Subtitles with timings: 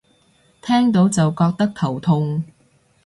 [0.63, 2.43] 聽到就覺得頭痛